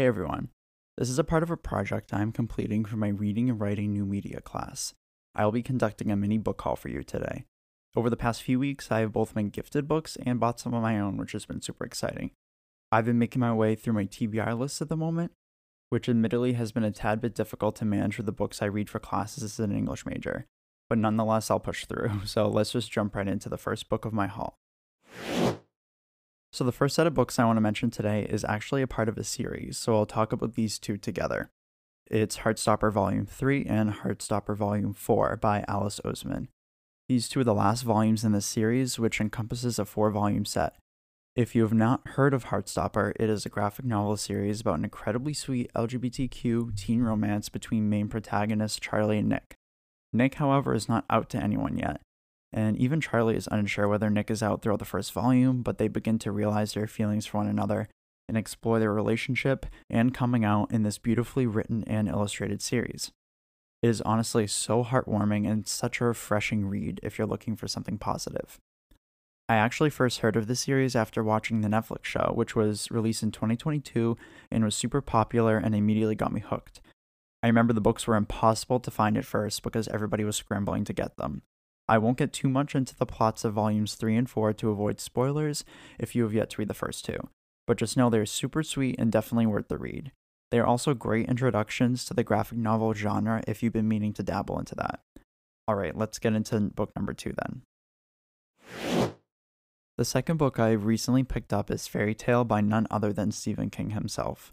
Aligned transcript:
Hey 0.00 0.06
everyone. 0.06 0.48
This 0.96 1.10
is 1.10 1.18
a 1.18 1.24
part 1.24 1.42
of 1.42 1.50
a 1.50 1.58
project 1.58 2.14
I 2.14 2.22
am 2.22 2.32
completing 2.32 2.86
for 2.86 2.96
my 2.96 3.08
reading 3.08 3.50
and 3.50 3.60
writing 3.60 3.92
new 3.92 4.06
media 4.06 4.40
class. 4.40 4.94
I 5.34 5.44
will 5.44 5.52
be 5.52 5.62
conducting 5.62 6.10
a 6.10 6.16
mini 6.16 6.38
book 6.38 6.62
haul 6.62 6.74
for 6.74 6.88
you 6.88 7.02
today. 7.02 7.44
Over 7.94 8.08
the 8.08 8.16
past 8.16 8.42
few 8.42 8.58
weeks, 8.58 8.90
I 8.90 9.00
have 9.00 9.12
both 9.12 9.34
been 9.34 9.50
gifted 9.50 9.86
books 9.86 10.16
and 10.24 10.40
bought 10.40 10.58
some 10.58 10.72
of 10.72 10.80
my 10.80 10.98
own, 10.98 11.18
which 11.18 11.32
has 11.32 11.44
been 11.44 11.60
super 11.60 11.84
exciting. 11.84 12.30
I've 12.90 13.04
been 13.04 13.18
making 13.18 13.40
my 13.40 13.52
way 13.52 13.74
through 13.74 13.92
my 13.92 14.06
TBR 14.06 14.58
list 14.58 14.80
at 14.80 14.88
the 14.88 14.96
moment, 14.96 15.32
which 15.90 16.08
admittedly 16.08 16.54
has 16.54 16.72
been 16.72 16.82
a 16.84 16.90
tad 16.90 17.20
bit 17.20 17.34
difficult 17.34 17.76
to 17.76 17.84
manage 17.84 18.14
for 18.14 18.22
the 18.22 18.32
books 18.32 18.62
I 18.62 18.66
read 18.72 18.88
for 18.88 19.00
classes 19.00 19.42
as 19.42 19.60
an 19.60 19.76
English 19.76 20.06
major, 20.06 20.46
but 20.88 20.96
nonetheless, 20.96 21.50
I'll 21.50 21.60
push 21.60 21.84
through. 21.84 22.10
So 22.24 22.48
let's 22.48 22.72
just 22.72 22.90
jump 22.90 23.14
right 23.14 23.28
into 23.28 23.50
the 23.50 23.58
first 23.58 23.90
book 23.90 24.06
of 24.06 24.14
my 24.14 24.28
haul. 24.28 24.56
So, 26.52 26.64
the 26.64 26.72
first 26.72 26.96
set 26.96 27.06
of 27.06 27.14
books 27.14 27.38
I 27.38 27.44
want 27.44 27.58
to 27.58 27.60
mention 27.62 27.90
today 27.90 28.26
is 28.28 28.44
actually 28.44 28.82
a 28.82 28.88
part 28.88 29.08
of 29.08 29.16
a 29.16 29.22
series, 29.22 29.78
so 29.78 29.94
I'll 29.94 30.06
talk 30.06 30.32
about 30.32 30.54
these 30.54 30.80
two 30.80 30.96
together. 30.96 31.50
It's 32.10 32.38
Heartstopper 32.38 32.92
Volume 32.92 33.24
3 33.24 33.66
and 33.66 33.92
Heartstopper 33.92 34.56
Volume 34.56 34.92
4 34.92 35.36
by 35.36 35.64
Alice 35.68 36.00
Oseman. 36.04 36.48
These 37.08 37.28
two 37.28 37.40
are 37.40 37.44
the 37.44 37.54
last 37.54 37.82
volumes 37.82 38.24
in 38.24 38.32
this 38.32 38.46
series, 38.46 38.98
which 38.98 39.20
encompasses 39.20 39.78
a 39.78 39.84
four 39.84 40.10
volume 40.10 40.44
set. 40.44 40.76
If 41.36 41.54
you 41.54 41.62
have 41.62 41.72
not 41.72 42.06
heard 42.10 42.34
of 42.34 42.46
Heartstopper, 42.46 43.12
it 43.18 43.30
is 43.30 43.46
a 43.46 43.48
graphic 43.48 43.84
novel 43.84 44.16
series 44.16 44.60
about 44.60 44.78
an 44.78 44.84
incredibly 44.84 45.32
sweet 45.32 45.72
LGBTQ 45.74 46.76
teen 46.76 47.02
romance 47.02 47.48
between 47.48 47.88
main 47.88 48.08
protagonists 48.08 48.80
Charlie 48.80 49.18
and 49.18 49.28
Nick. 49.28 49.54
Nick, 50.12 50.34
however, 50.34 50.74
is 50.74 50.88
not 50.88 51.04
out 51.08 51.30
to 51.30 51.42
anyone 51.42 51.78
yet, 51.78 52.00
and 52.52 52.76
even 52.76 53.00
Charlie 53.00 53.36
is 53.36 53.48
unsure 53.50 53.88
whether 53.88 54.10
Nick 54.10 54.30
is 54.30 54.42
out 54.42 54.62
throughout 54.62 54.78
the 54.78 54.84
first 54.84 55.12
volume, 55.12 55.62
but 55.62 55.78
they 55.78 55.88
begin 55.88 56.18
to 56.20 56.32
realize 56.32 56.74
their 56.74 56.86
feelings 56.86 57.26
for 57.26 57.38
one 57.38 57.46
another 57.46 57.88
and 58.28 58.36
explore 58.36 58.78
their 58.78 58.92
relationship 58.92 59.66
and 59.88 60.14
coming 60.14 60.44
out 60.44 60.70
in 60.72 60.82
this 60.82 60.98
beautifully 60.98 61.46
written 61.46 61.84
and 61.86 62.08
illustrated 62.08 62.62
series. 62.62 63.12
It 63.82 63.88
is 63.88 64.00
honestly 64.02 64.46
so 64.46 64.84
heartwarming 64.84 65.50
and 65.50 65.66
such 65.66 66.00
a 66.00 66.04
refreshing 66.04 66.66
read 66.66 67.00
if 67.02 67.18
you're 67.18 67.26
looking 67.26 67.56
for 67.56 67.66
something 67.66 67.98
positive. 67.98 68.58
I 69.48 69.56
actually 69.56 69.90
first 69.90 70.20
heard 70.20 70.36
of 70.36 70.46
the 70.46 70.54
series 70.54 70.94
after 70.94 71.24
watching 71.24 71.60
the 71.60 71.68
Netflix 71.68 72.04
show, 72.04 72.32
which 72.34 72.54
was 72.54 72.88
released 72.90 73.22
in 73.22 73.32
2022 73.32 74.16
and 74.50 74.64
was 74.64 74.76
super 74.76 75.00
popular 75.00 75.56
and 75.56 75.74
immediately 75.74 76.14
got 76.14 76.32
me 76.32 76.40
hooked. 76.40 76.80
I 77.42 77.48
remember 77.48 77.72
the 77.72 77.80
books 77.80 78.06
were 78.06 78.16
impossible 78.16 78.78
to 78.80 78.90
find 78.90 79.16
at 79.16 79.24
first 79.24 79.62
because 79.62 79.88
everybody 79.88 80.22
was 80.24 80.36
scrambling 80.36 80.84
to 80.84 80.92
get 80.92 81.16
them. 81.16 81.42
I 81.90 81.98
won't 81.98 82.18
get 82.18 82.32
too 82.32 82.48
much 82.48 82.76
into 82.76 82.94
the 82.94 83.04
plots 83.04 83.44
of 83.44 83.54
volumes 83.54 83.96
3 83.96 84.14
and 84.14 84.30
4 84.30 84.52
to 84.52 84.70
avoid 84.70 85.00
spoilers 85.00 85.64
if 85.98 86.14
you 86.14 86.22
have 86.22 86.32
yet 86.32 86.50
to 86.50 86.60
read 86.60 86.68
the 86.68 86.74
first 86.74 87.04
two, 87.04 87.18
but 87.66 87.78
just 87.78 87.96
know 87.96 88.08
they're 88.08 88.26
super 88.26 88.62
sweet 88.62 88.94
and 88.96 89.10
definitely 89.10 89.46
worth 89.46 89.66
the 89.66 89.76
read. 89.76 90.12
They 90.52 90.60
are 90.60 90.66
also 90.66 90.94
great 90.94 91.28
introductions 91.28 92.04
to 92.04 92.14
the 92.14 92.22
graphic 92.22 92.58
novel 92.58 92.94
genre 92.94 93.42
if 93.48 93.60
you've 93.60 93.72
been 93.72 93.88
meaning 93.88 94.12
to 94.12 94.22
dabble 94.22 94.60
into 94.60 94.76
that. 94.76 95.00
Alright, 95.68 95.96
let's 95.96 96.20
get 96.20 96.32
into 96.32 96.60
book 96.60 96.92
number 96.94 97.12
2 97.12 97.34
then. 97.42 97.62
The 99.98 100.04
second 100.04 100.36
book 100.36 100.60
I 100.60 100.70
recently 100.70 101.24
picked 101.24 101.52
up 101.52 101.72
is 101.72 101.88
Fairy 101.88 102.14
Tale 102.14 102.44
by 102.44 102.60
none 102.60 102.86
other 102.88 103.12
than 103.12 103.32
Stephen 103.32 103.68
King 103.68 103.90
himself. 103.90 104.52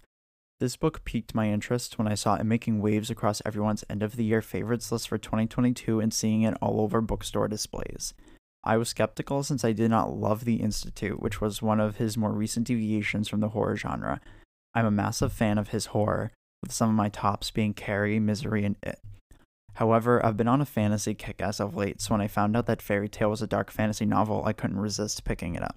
This 0.59 0.75
book 0.75 1.05
piqued 1.05 1.35
my 1.35 1.51
interest 1.51 1.99
when 1.99 2.07
I 2.07 2.15
saw 2.15 2.35
it 2.35 2.43
making 2.43 2.81
waves 2.81 3.11
across 3.11 3.43
everyone's 3.45 3.83
end 3.89 4.01
of 4.01 4.15
the 4.15 4.23
year 4.23 4.41
favorites 4.41 4.91
list 4.91 5.07
for 5.07 5.19
2022 5.19 5.99
and 5.99 6.11
seeing 6.11 6.41
it 6.41 6.57
all 6.61 6.81
over 6.81 6.99
bookstore 6.99 7.47
displays. 7.47 8.15
I 8.63 8.77
was 8.77 8.89
skeptical 8.89 9.43
since 9.43 9.63
I 9.63 9.71
did 9.71 9.91
not 9.91 10.13
love 10.13 10.45
The 10.45 10.55
Institute, 10.55 11.21
which 11.21 11.39
was 11.39 11.61
one 11.61 11.79
of 11.79 11.97
his 11.97 12.17
more 12.17 12.31
recent 12.31 12.65
deviations 12.65 13.29
from 13.29 13.39
the 13.39 13.49
horror 13.49 13.77
genre. 13.77 14.19
I'm 14.73 14.87
a 14.87 14.91
massive 14.91 15.31
fan 15.31 15.59
of 15.59 15.69
his 15.69 15.87
horror, 15.87 16.31
with 16.63 16.71
some 16.71 16.89
of 16.89 16.95
my 16.95 17.09
tops 17.09 17.51
being 17.51 17.75
Carrie, 17.75 18.19
Misery, 18.19 18.65
and 18.65 18.77
It. 18.81 18.99
However, 19.75 20.25
I've 20.25 20.37
been 20.37 20.47
on 20.47 20.59
a 20.59 20.65
fantasy 20.65 21.13
kick 21.13 21.39
as 21.39 21.59
of 21.59 21.75
late, 21.75 22.01
so 22.01 22.15
when 22.15 22.21
I 22.21 22.27
found 22.27 22.57
out 22.57 22.65
that 22.65 22.81
Fairy 22.81 23.07
Tale 23.07 23.29
was 23.29 23.43
a 23.43 23.47
dark 23.47 23.69
fantasy 23.69 24.07
novel, 24.07 24.43
I 24.43 24.53
couldn't 24.53 24.79
resist 24.79 25.23
picking 25.23 25.53
it 25.53 25.61
up. 25.61 25.75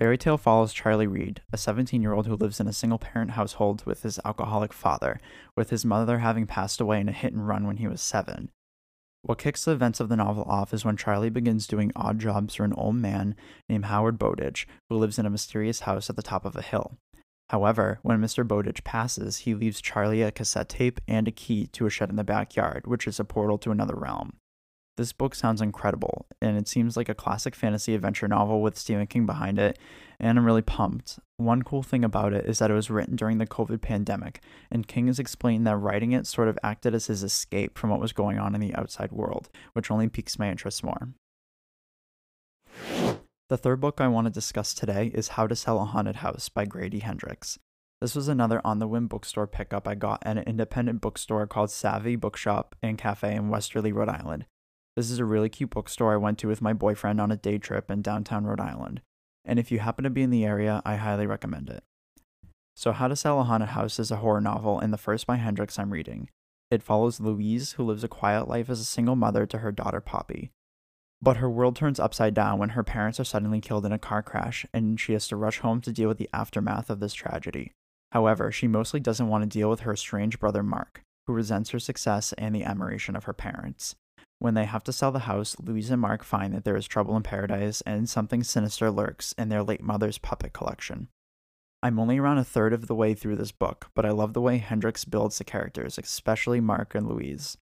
Fairy 0.00 0.16
Tale 0.16 0.38
follows 0.38 0.72
Charlie 0.72 1.06
Reade, 1.06 1.42
a 1.52 1.58
17 1.58 2.00
year 2.00 2.14
old 2.14 2.26
who 2.26 2.34
lives 2.34 2.58
in 2.58 2.66
a 2.66 2.72
single 2.72 2.98
parent 2.98 3.32
household 3.32 3.84
with 3.84 4.02
his 4.02 4.18
alcoholic 4.24 4.72
father, 4.72 5.20
with 5.54 5.68
his 5.68 5.84
mother 5.84 6.20
having 6.20 6.46
passed 6.46 6.80
away 6.80 7.02
in 7.02 7.08
a 7.10 7.12
hit 7.12 7.34
and 7.34 7.46
run 7.46 7.66
when 7.66 7.76
he 7.76 7.86
was 7.86 8.00
seven. 8.00 8.48
What 9.20 9.36
kicks 9.36 9.66
the 9.66 9.72
events 9.72 10.00
of 10.00 10.08
the 10.08 10.16
novel 10.16 10.44
off 10.44 10.72
is 10.72 10.86
when 10.86 10.96
Charlie 10.96 11.28
begins 11.28 11.66
doing 11.66 11.92
odd 11.94 12.18
jobs 12.18 12.54
for 12.54 12.64
an 12.64 12.72
old 12.72 12.94
man 12.94 13.36
named 13.68 13.84
Howard 13.84 14.18
Bowditch, 14.18 14.66
who 14.88 14.96
lives 14.96 15.18
in 15.18 15.26
a 15.26 15.30
mysterious 15.30 15.80
house 15.80 16.08
at 16.08 16.16
the 16.16 16.22
top 16.22 16.46
of 16.46 16.56
a 16.56 16.62
hill. 16.62 16.96
However, 17.50 17.98
when 18.00 18.22
Mr. 18.22 18.48
Bowditch 18.48 18.82
passes, 18.84 19.38
he 19.38 19.54
leaves 19.54 19.82
Charlie 19.82 20.22
a 20.22 20.32
cassette 20.32 20.70
tape 20.70 21.02
and 21.06 21.28
a 21.28 21.30
key 21.30 21.66
to 21.72 21.84
a 21.84 21.90
shed 21.90 22.08
in 22.08 22.16
the 22.16 22.24
backyard, 22.24 22.86
which 22.86 23.06
is 23.06 23.20
a 23.20 23.24
portal 23.24 23.58
to 23.58 23.70
another 23.70 23.96
realm. 23.96 24.38
This 25.00 25.14
book 25.14 25.34
sounds 25.34 25.62
incredible, 25.62 26.26
and 26.42 26.58
it 26.58 26.68
seems 26.68 26.94
like 26.94 27.08
a 27.08 27.14
classic 27.14 27.54
fantasy 27.54 27.94
adventure 27.94 28.28
novel 28.28 28.60
with 28.60 28.76
Stephen 28.76 29.06
King 29.06 29.24
behind 29.24 29.58
it, 29.58 29.78
and 30.18 30.38
I'm 30.38 30.44
really 30.44 30.60
pumped. 30.60 31.18
One 31.38 31.62
cool 31.62 31.82
thing 31.82 32.04
about 32.04 32.34
it 32.34 32.44
is 32.44 32.58
that 32.58 32.70
it 32.70 32.74
was 32.74 32.90
written 32.90 33.16
during 33.16 33.38
the 33.38 33.46
COVID 33.46 33.80
pandemic, 33.80 34.42
and 34.70 34.86
King 34.86 35.06
has 35.06 35.18
explained 35.18 35.66
that 35.66 35.78
writing 35.78 36.12
it 36.12 36.26
sort 36.26 36.48
of 36.48 36.58
acted 36.62 36.94
as 36.94 37.06
his 37.06 37.22
escape 37.22 37.78
from 37.78 37.88
what 37.88 37.98
was 37.98 38.12
going 38.12 38.38
on 38.38 38.54
in 38.54 38.60
the 38.60 38.74
outside 38.74 39.10
world, 39.10 39.48
which 39.72 39.90
only 39.90 40.06
piques 40.06 40.38
my 40.38 40.50
interest 40.50 40.84
more. 40.84 41.08
The 43.48 43.56
third 43.56 43.80
book 43.80 44.02
I 44.02 44.08
want 44.08 44.26
to 44.26 44.30
discuss 44.30 44.74
today 44.74 45.10
is 45.14 45.28
How 45.28 45.46
to 45.46 45.56
Sell 45.56 45.80
a 45.80 45.86
Haunted 45.86 46.16
House 46.16 46.50
by 46.50 46.66
Grady 46.66 46.98
Hendrix. 46.98 47.58
This 48.02 48.14
was 48.14 48.28
another 48.28 48.60
on 48.66 48.80
the 48.80 48.86
whim 48.86 49.06
bookstore 49.06 49.46
pickup 49.46 49.88
I 49.88 49.94
got 49.94 50.22
at 50.26 50.36
an 50.36 50.44
independent 50.46 51.00
bookstore 51.00 51.46
called 51.46 51.70
Savoy 51.70 52.18
Bookshop 52.18 52.76
and 52.82 52.98
Cafe 52.98 53.34
in 53.34 53.48
Westerly, 53.48 53.92
Rhode 53.92 54.10
Island. 54.10 54.44
This 54.96 55.10
is 55.10 55.18
a 55.18 55.24
really 55.24 55.48
cute 55.48 55.70
bookstore 55.70 56.12
I 56.12 56.16
went 56.16 56.38
to 56.38 56.48
with 56.48 56.62
my 56.62 56.72
boyfriend 56.72 57.20
on 57.20 57.30
a 57.30 57.36
day 57.36 57.58
trip 57.58 57.90
in 57.90 58.02
downtown 58.02 58.44
Rhode 58.44 58.60
Island. 58.60 59.02
And 59.44 59.58
if 59.58 59.70
you 59.70 59.78
happen 59.78 60.04
to 60.04 60.10
be 60.10 60.22
in 60.22 60.30
the 60.30 60.44
area, 60.44 60.82
I 60.84 60.96
highly 60.96 61.26
recommend 61.26 61.70
it. 61.70 61.84
So, 62.74 62.92
How 62.92 63.08
to 63.08 63.16
Sell 63.16 63.40
a 63.40 63.44
Haunted 63.44 63.70
House 63.70 63.98
is 63.98 64.10
a 64.10 64.16
horror 64.16 64.40
novel 64.40 64.78
and 64.78 64.92
the 64.92 64.98
first 64.98 65.26
by 65.26 65.36
Hendrix 65.36 65.78
I'm 65.78 65.92
reading. 65.92 66.28
It 66.70 66.82
follows 66.82 67.20
Louise, 67.20 67.72
who 67.72 67.84
lives 67.84 68.04
a 68.04 68.08
quiet 68.08 68.48
life 68.48 68.70
as 68.70 68.80
a 68.80 68.84
single 68.84 69.16
mother 69.16 69.46
to 69.46 69.58
her 69.58 69.72
daughter 69.72 70.00
Poppy. 70.00 70.50
But 71.22 71.36
her 71.36 71.50
world 71.50 71.76
turns 71.76 72.00
upside 72.00 72.32
down 72.32 72.58
when 72.58 72.70
her 72.70 72.84
parents 72.84 73.20
are 73.20 73.24
suddenly 73.24 73.60
killed 73.60 73.84
in 73.84 73.92
a 73.92 73.98
car 73.98 74.22
crash, 74.22 74.64
and 74.72 74.98
she 74.98 75.12
has 75.12 75.28
to 75.28 75.36
rush 75.36 75.58
home 75.58 75.80
to 75.82 75.92
deal 75.92 76.08
with 76.08 76.18
the 76.18 76.30
aftermath 76.32 76.88
of 76.88 77.00
this 77.00 77.12
tragedy. 77.12 77.72
However, 78.12 78.50
she 78.50 78.66
mostly 78.66 79.00
doesn't 79.00 79.28
want 79.28 79.42
to 79.42 79.58
deal 79.58 79.68
with 79.68 79.80
her 79.80 79.94
strange 79.96 80.40
brother 80.40 80.62
Mark, 80.62 81.02
who 81.26 81.32
resents 81.32 81.70
her 81.70 81.78
success 81.78 82.32
and 82.38 82.54
the 82.54 82.64
admiration 82.64 83.14
of 83.14 83.24
her 83.24 83.34
parents. 83.34 83.96
When 84.40 84.54
they 84.54 84.64
have 84.64 84.82
to 84.84 84.92
sell 84.92 85.12
the 85.12 85.20
house, 85.20 85.54
Louise 85.60 85.90
and 85.90 86.00
Mark 86.00 86.24
find 86.24 86.54
that 86.54 86.64
there 86.64 86.76
is 86.76 86.88
trouble 86.88 87.14
in 87.14 87.22
paradise 87.22 87.82
and 87.82 88.08
something 88.08 88.42
sinister 88.42 88.90
lurks 88.90 89.32
in 89.32 89.50
their 89.50 89.62
late 89.62 89.82
mother's 89.82 90.16
puppet 90.16 90.54
collection. 90.54 91.08
I'm 91.82 91.98
only 91.98 92.18
around 92.18 92.38
a 92.38 92.44
third 92.44 92.72
of 92.72 92.86
the 92.86 92.94
way 92.94 93.12
through 93.12 93.36
this 93.36 93.52
book, 93.52 93.90
but 93.94 94.06
I 94.06 94.10
love 94.10 94.32
the 94.32 94.40
way 94.40 94.56
Hendrix 94.56 95.04
builds 95.04 95.36
the 95.36 95.44
characters, 95.44 95.98
especially 95.98 96.58
Mark 96.58 96.94
and 96.94 97.06
Louise. 97.06 97.58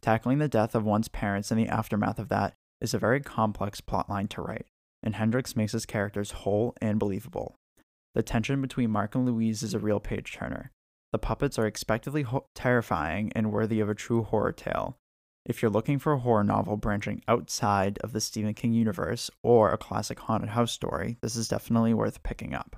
Tackling 0.00 0.38
the 0.38 0.48
death 0.48 0.74
of 0.74 0.82
one's 0.82 1.08
parents 1.08 1.50
and 1.50 1.60
the 1.60 1.68
aftermath 1.68 2.18
of 2.18 2.30
that 2.30 2.54
is 2.80 2.94
a 2.94 2.98
very 2.98 3.20
complex 3.20 3.82
plotline 3.82 4.30
to 4.30 4.40
write, 4.40 4.66
and 5.02 5.16
Hendrix 5.16 5.54
makes 5.54 5.72
his 5.72 5.84
characters 5.84 6.30
whole 6.30 6.74
and 6.80 6.98
believable. 6.98 7.54
The 8.14 8.22
tension 8.22 8.62
between 8.62 8.90
Mark 8.90 9.14
and 9.14 9.26
Louise 9.26 9.62
is 9.62 9.74
a 9.74 9.78
real 9.78 10.00
page 10.00 10.32
turner. 10.32 10.70
The 11.12 11.18
puppets 11.18 11.58
are 11.58 11.66
expectedly 11.66 12.22
ho- 12.22 12.46
terrifying 12.54 13.30
and 13.36 13.52
worthy 13.52 13.80
of 13.80 13.90
a 13.90 13.94
true 13.94 14.22
horror 14.22 14.52
tale, 14.52 14.96
if 15.44 15.60
you're 15.60 15.70
looking 15.70 15.98
for 15.98 16.12
a 16.12 16.18
horror 16.18 16.44
novel 16.44 16.76
branching 16.76 17.22
outside 17.28 17.98
of 17.98 18.12
the 18.12 18.20
Stephen 18.20 18.54
King 18.54 18.72
universe 18.72 19.30
or 19.42 19.70
a 19.70 19.78
classic 19.78 20.18
haunted 20.20 20.50
house 20.50 20.72
story, 20.72 21.18
this 21.20 21.36
is 21.36 21.48
definitely 21.48 21.94
worth 21.94 22.22
picking 22.22 22.54
up. 22.54 22.76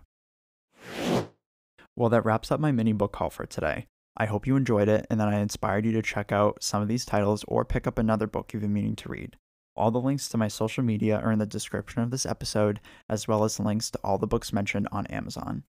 Well, 1.94 2.10
that 2.10 2.24
wraps 2.24 2.50
up 2.50 2.60
my 2.60 2.72
mini 2.72 2.92
book 2.92 3.14
haul 3.16 3.30
for 3.30 3.46
today. 3.46 3.86
I 4.16 4.26
hope 4.26 4.46
you 4.46 4.56
enjoyed 4.56 4.88
it 4.88 5.06
and 5.10 5.20
that 5.20 5.28
I 5.28 5.38
inspired 5.38 5.84
you 5.84 5.92
to 5.92 6.02
check 6.02 6.32
out 6.32 6.62
some 6.62 6.82
of 6.82 6.88
these 6.88 7.04
titles 7.04 7.44
or 7.46 7.64
pick 7.64 7.86
up 7.86 7.98
another 7.98 8.26
book 8.26 8.52
you've 8.52 8.62
been 8.62 8.72
meaning 8.72 8.96
to 8.96 9.08
read. 9.08 9.36
All 9.76 9.90
the 9.90 10.00
links 10.00 10.28
to 10.30 10.38
my 10.38 10.48
social 10.48 10.82
media 10.82 11.18
are 11.18 11.30
in 11.30 11.38
the 11.38 11.46
description 11.46 12.02
of 12.02 12.10
this 12.10 12.24
episode, 12.24 12.80
as 13.10 13.28
well 13.28 13.44
as 13.44 13.60
links 13.60 13.90
to 13.90 14.00
all 14.02 14.16
the 14.16 14.26
books 14.26 14.52
mentioned 14.52 14.88
on 14.90 15.06
Amazon. 15.06 15.64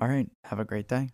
All 0.00 0.08
right, 0.08 0.30
have 0.44 0.60
a 0.60 0.64
great 0.64 0.86
day. 0.86 1.10